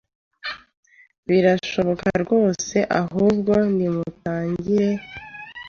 [1.27, 4.89] Birashoboka rwose ahubwo nimutangire